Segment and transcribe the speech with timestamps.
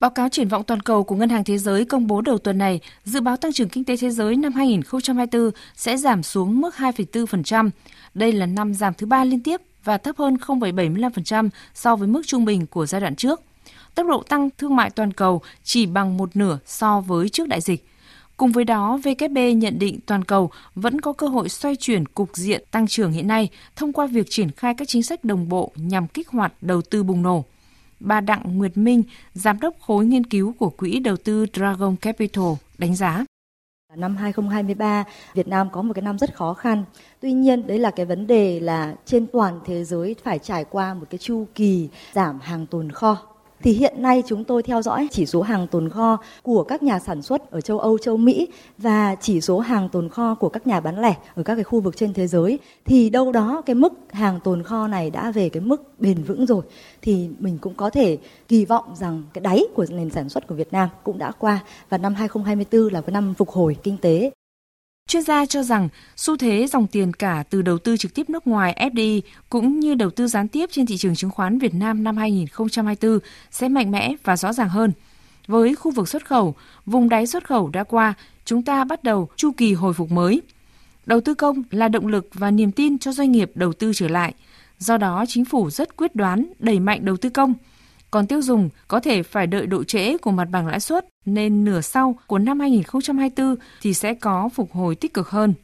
[0.00, 2.58] Báo cáo triển vọng toàn cầu của Ngân hàng Thế giới công bố đầu tuần
[2.58, 6.74] này dự báo tăng trưởng kinh tế thế giới năm 2024 sẽ giảm xuống mức
[6.74, 7.70] 2,4%.
[8.14, 12.22] Đây là năm giảm thứ ba liên tiếp và thấp hơn 0,75% so với mức
[12.26, 13.40] trung bình của giai đoạn trước.
[13.94, 17.60] Tốc độ tăng thương mại toàn cầu chỉ bằng một nửa so với trước đại
[17.60, 17.86] dịch.
[18.36, 22.30] Cùng với đó, WB nhận định toàn cầu vẫn có cơ hội xoay chuyển cục
[22.36, 25.72] diện tăng trưởng hiện nay thông qua việc triển khai các chính sách đồng bộ
[25.76, 27.44] nhằm kích hoạt đầu tư bùng nổ.
[28.00, 29.02] Bà Đặng Nguyệt Minh,
[29.34, 32.44] giám đốc khối nghiên cứu của quỹ đầu tư Dragon Capital,
[32.78, 33.24] đánh giá.
[33.96, 35.04] Năm 2023,
[35.34, 36.84] Việt Nam có một cái năm rất khó khăn.
[37.20, 40.94] Tuy nhiên, đấy là cái vấn đề là trên toàn thế giới phải trải qua
[40.94, 45.08] một cái chu kỳ giảm hàng tồn kho thì hiện nay chúng tôi theo dõi
[45.10, 48.48] chỉ số hàng tồn kho của các nhà sản xuất ở châu Âu, châu Mỹ
[48.78, 51.80] và chỉ số hàng tồn kho của các nhà bán lẻ ở các cái khu
[51.80, 52.58] vực trên thế giới.
[52.84, 56.46] Thì đâu đó cái mức hàng tồn kho này đã về cái mức bền vững
[56.46, 56.62] rồi
[57.02, 60.54] thì mình cũng có thể kỳ vọng rằng cái đáy của nền sản xuất của
[60.54, 64.30] Việt Nam cũng đã qua và năm 2024 là cái năm phục hồi kinh tế.
[65.06, 68.46] Chuyên gia cho rằng xu thế dòng tiền cả từ đầu tư trực tiếp nước
[68.46, 72.04] ngoài FDI cũng như đầu tư gián tiếp trên thị trường chứng khoán Việt Nam
[72.04, 73.18] năm 2024
[73.50, 74.92] sẽ mạnh mẽ và rõ ràng hơn.
[75.46, 76.54] Với khu vực xuất khẩu,
[76.86, 80.42] vùng đáy xuất khẩu đã qua, chúng ta bắt đầu chu kỳ hồi phục mới.
[81.06, 84.08] Đầu tư công là động lực và niềm tin cho doanh nghiệp đầu tư trở
[84.08, 84.34] lại.
[84.78, 87.54] Do đó, chính phủ rất quyết đoán đẩy mạnh đầu tư công–
[88.16, 91.64] còn tiêu dùng có thể phải đợi độ trễ của mặt bằng lãi suất nên
[91.64, 95.54] nửa sau của năm 2024 thì sẽ có phục hồi tích cực hơn.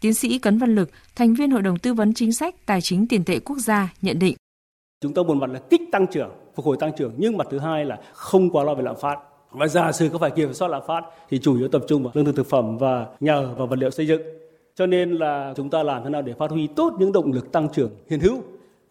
[0.00, 3.06] Tiến sĩ Cấn Văn Lực, thành viên Hội đồng Tư vấn Chính sách Tài chính
[3.08, 4.36] Tiền tệ Quốc gia nhận định.
[5.00, 7.58] Chúng ta một mặt là kích tăng trưởng, phục hồi tăng trưởng, nhưng mặt thứ
[7.58, 9.18] hai là không quá lo về lạm phát.
[9.50, 12.12] Và giả sử có phải kiểm soát lạm phát thì chủ yếu tập trung vào
[12.14, 14.22] lương thực thực phẩm và nhà ở và vật liệu xây dựng.
[14.74, 17.52] Cho nên là chúng ta làm thế nào để phát huy tốt những động lực
[17.52, 18.42] tăng trưởng hiện hữu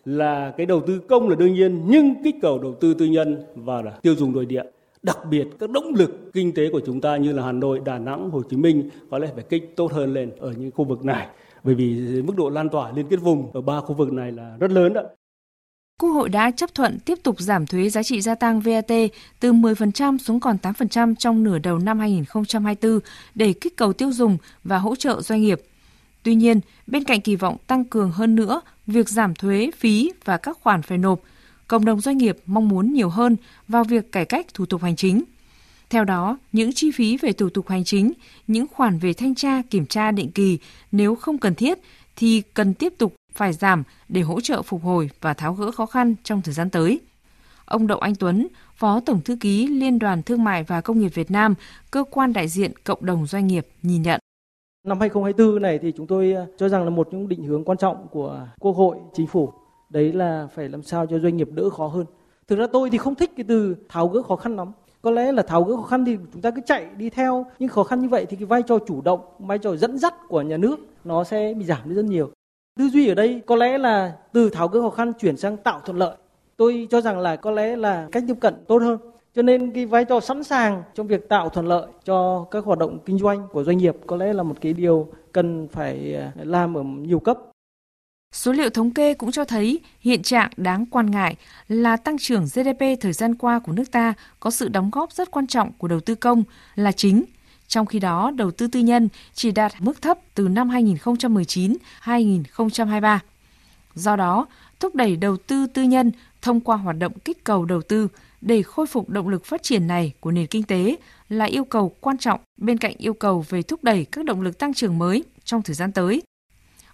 [0.06, 3.44] là cái đầu tư công là đương nhiên nhưng kích cầu đầu tư tư nhân
[3.56, 4.64] và là tiêu dùng nội địa
[5.04, 7.98] đặc biệt các động lực kinh tế của chúng ta như là Hà Nội, Đà
[7.98, 11.06] Nẵng, Hồ Chí Minh có lẽ phải kích tốt hơn lên ở những khu vực
[11.06, 11.28] này
[11.64, 14.58] bởi vì mức độ lan tỏa liên kết vùng ở ba khu vực này là
[14.60, 15.02] rất lớn đó.
[16.00, 18.92] Quốc hội đã chấp thuận tiếp tục giảm thuế giá trị gia tăng VAT
[19.40, 23.00] từ 10% xuống còn 8% trong nửa đầu năm 2024
[23.36, 25.62] để kích cầu tiêu dùng và hỗ trợ doanh nghiệp.
[26.24, 30.38] Tuy nhiên, bên cạnh kỳ vọng tăng cường hơn nữa việc giảm thuế, phí và
[30.38, 31.22] các khoản phải nộp,
[31.68, 33.36] cộng đồng doanh nghiệp mong muốn nhiều hơn
[33.68, 35.24] vào việc cải cách thủ tục hành chính.
[35.90, 38.14] Theo đó, những chi phí về thủ tục hành chính,
[38.48, 40.58] những khoản về thanh tra, kiểm tra định kỳ
[40.92, 41.80] nếu không cần thiết
[42.16, 45.86] thì cần tiếp tục phải giảm để hỗ trợ phục hồi và tháo gỡ khó
[45.86, 47.00] khăn trong thời gian tới.
[47.66, 51.10] Ông Đậu Anh Tuấn, Phó Tổng Thư ký Liên đoàn Thương mại và Công nghiệp
[51.14, 51.56] Việt Nam,
[51.92, 54.19] cơ quan đại diện cộng đồng doanh nghiệp nhìn nhận.
[54.90, 57.78] Năm 2024 này thì chúng tôi ờ, cho rằng là một những định hướng quan
[57.78, 59.54] trọng của Quốc hội, Chính phủ.
[59.90, 62.06] Đấy là phải làm sao cho doanh nghiệp đỡ khó hơn.
[62.48, 64.72] Thực ra tôi thì không thích cái từ tháo gỡ khó khăn lắm.
[65.02, 67.46] Có lẽ là tháo gỡ khó khăn thì chúng ta cứ chạy đi theo.
[67.60, 70.14] Nhưng khó khăn như vậy thì cái vai trò chủ động, vai trò dẫn dắt
[70.28, 72.32] của nhà nước nó sẽ bị giảm đi rất nhiều.
[72.80, 75.80] Tư duy ở đây có lẽ là từ tháo gỡ khó khăn chuyển sang tạo
[75.86, 76.16] thuận lợi.
[76.58, 79.00] Tôi cho rằng là có lẽ là cách tiếp cận tốt hơn.
[79.36, 82.80] Cho nên cái vai trò sẵn sàng trong việc tạo thuận lợi cho các hoạt
[82.80, 86.32] động kinh doanh của doanh nghiệp có lẽ là một cái điều cần phải à,
[86.36, 87.38] làm ở nhiều cấp.
[88.34, 91.36] Số liệu thống kê cũng cho thấy hiện trạng đáng quan ngại
[91.68, 95.32] là tăng trưởng GDP thời gian qua của nước ta có sự đóng góp rất
[95.32, 96.44] quan trọng của đầu tư công
[96.76, 97.24] là chính.
[97.68, 103.20] Trong khi đó, đầu tư tư nhân chỉ đạt mức thấp từ năm 2019-2023.
[103.96, 104.46] Do đó,
[104.80, 108.08] thúc đẩy đầu tư tư nhân thông qua hoạt động kích cầu đầu tư
[108.42, 110.96] để khôi phục động lực phát triển này của nền kinh tế
[111.30, 114.58] là yêu cầu quan trọng bên cạnh yêu cầu về thúc đẩy các động lực
[114.58, 116.22] tăng trưởng mới trong thời gian tới.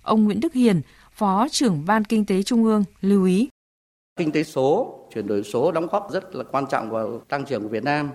[0.02, 3.50] Ông Nguyễn Đức Hiền, Phó trưởng Ban Kinh tế Trung ương lưu ý.
[4.18, 7.64] Kinh tế số, chuyển đổi số đóng góp rất là quan trọng vào tăng trưởng
[7.64, 8.10] của Việt Nam.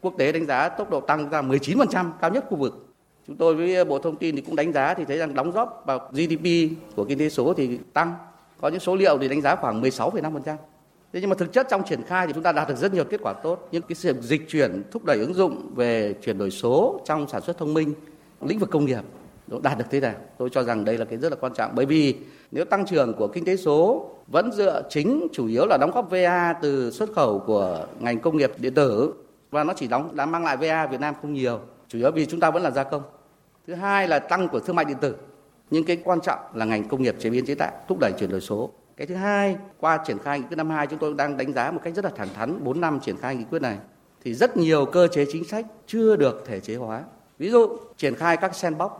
[0.00, 2.94] Quốc tế đánh giá tốc độ tăng ra 19%, cao nhất khu vực.
[3.26, 5.82] Chúng tôi với Bộ Thông tin thì cũng đánh giá thì thấy rằng đóng góp
[5.86, 8.14] vào GDP của kinh tế số thì tăng.
[8.60, 10.56] Có những số liệu thì đánh giá khoảng 16,5%.
[11.12, 13.04] Thế nhưng mà thực chất trong triển khai thì chúng ta đạt được rất nhiều
[13.04, 13.68] kết quả tốt.
[13.72, 17.42] những cái sự dịch chuyển thúc đẩy ứng dụng về chuyển đổi số trong sản
[17.42, 17.94] xuất thông minh,
[18.40, 19.00] lĩnh vực công nghiệp
[19.62, 20.14] đạt được thế nào?
[20.38, 21.70] Tôi cho rằng đây là cái rất là quan trọng.
[21.74, 22.16] Bởi vì
[22.50, 26.10] nếu tăng trưởng của kinh tế số vẫn dựa chính chủ yếu là đóng góp
[26.10, 29.14] VA từ xuất khẩu của ngành công nghiệp điện tử
[29.50, 32.26] và nó chỉ đóng đã mang lại VA Việt Nam không nhiều, chủ yếu vì
[32.26, 33.02] chúng ta vẫn là gia công.
[33.66, 35.14] Thứ hai là tăng của thương mại điện tử.
[35.70, 38.30] Nhưng cái quan trọng là ngành công nghiệp chế biến chế tạo thúc đẩy chuyển
[38.30, 41.36] đổi số cái thứ hai, qua triển khai nghị quyết năm hai chúng tôi đang
[41.36, 43.78] đánh giá một cách rất là thẳng thắn 4 năm triển khai nghị quyết này
[44.24, 47.02] thì rất nhiều cơ chế chính sách chưa được thể chế hóa.
[47.38, 48.90] Ví dụ triển khai các sandbox.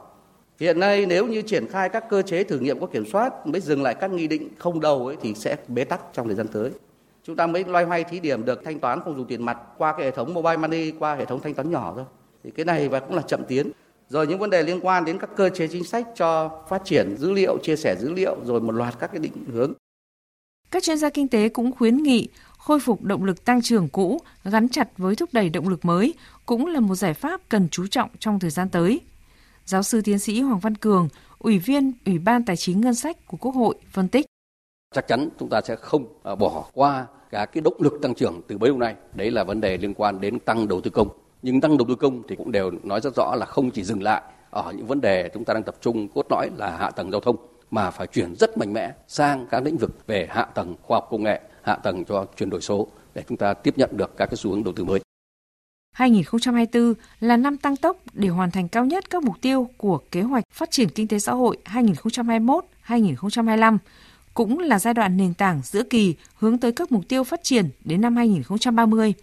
[0.60, 3.60] Hiện nay nếu như triển khai các cơ chế thử nghiệm có kiểm soát mới
[3.60, 6.48] dừng lại các nghị định không đầu ấy thì sẽ bế tắc trong thời gian
[6.48, 6.70] tới.
[7.24, 9.92] Chúng ta mới loay hoay thí điểm được thanh toán không dùng tiền mặt qua
[9.92, 12.04] cái hệ thống mobile money, qua hệ thống thanh toán nhỏ thôi.
[12.44, 13.70] Thì cái này và cũng là chậm tiến.
[14.08, 17.16] Rồi những vấn đề liên quan đến các cơ chế chính sách cho phát triển
[17.16, 19.72] dữ liệu, chia sẻ dữ liệu, rồi một loạt các cái định hướng.
[20.70, 22.28] Các chuyên gia kinh tế cũng khuyến nghị
[22.58, 26.14] khôi phục động lực tăng trưởng cũ gắn chặt với thúc đẩy động lực mới
[26.46, 29.00] cũng là một giải pháp cần chú trọng trong thời gian tới.
[29.64, 31.08] Giáo sư tiến sĩ Hoàng Văn Cường,
[31.38, 34.26] Ủy viên Ủy ban Tài chính Ngân sách của Quốc hội phân tích.
[34.94, 38.40] Chắc chắn chúng ta sẽ không à, bỏ qua cả cái động lực tăng trưởng
[38.48, 38.94] từ bấy lâu nay.
[39.14, 41.08] Đấy là vấn đề liên quan đến tăng đầu tư công.
[41.42, 44.02] Nhưng tăng đầu tư công thì cũng đều nói rất rõ là không chỉ dừng
[44.02, 47.10] lại ở những vấn đề chúng ta đang tập trung cốt lõi là hạ tầng
[47.10, 47.36] giao thông
[47.70, 51.08] mà phải chuyển rất mạnh mẽ sang các lĩnh vực về hạ tầng khoa học
[51.10, 54.26] công nghệ, hạ tầng cho chuyển đổi số để chúng ta tiếp nhận được các
[54.26, 55.00] cái xu hướng đầu tư mới.
[55.92, 60.22] 2024 là năm tăng tốc để hoàn thành cao nhất các mục tiêu của kế
[60.22, 63.78] hoạch phát triển kinh tế xã hội 2021-2025,
[64.34, 67.68] cũng là giai đoạn nền tảng giữa kỳ hướng tới các mục tiêu phát triển
[67.84, 69.14] đến năm 2030.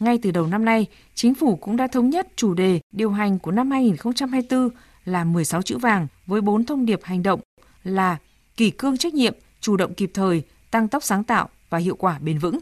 [0.00, 3.38] Ngay từ đầu năm nay, chính phủ cũng đã thống nhất chủ đề điều hành
[3.38, 4.68] của năm 2024
[5.04, 7.40] là 16 chữ vàng với 4 thông điệp hành động
[7.86, 8.18] là
[8.56, 12.18] kỳ cương trách nhiệm, chủ động kịp thời, tăng tốc sáng tạo và hiệu quả
[12.18, 12.58] bền vững.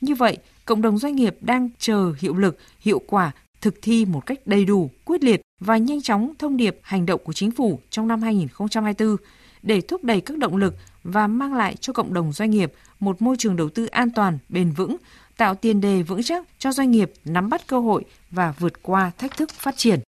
[0.00, 4.26] Như vậy, cộng đồng doanh nghiệp đang chờ hiệu lực, hiệu quả thực thi một
[4.26, 7.80] cách đầy đủ, quyết liệt và nhanh chóng thông điệp hành động của chính phủ
[7.90, 9.16] trong năm 2024
[9.62, 10.74] để thúc đẩy các động lực
[11.04, 14.38] và mang lại cho cộng đồng doanh nghiệp một môi trường đầu tư an toàn,
[14.48, 14.96] bền vững,
[15.36, 19.10] tạo tiền đề vững chắc cho doanh nghiệp nắm bắt cơ hội và vượt qua
[19.18, 20.00] thách thức phát triển.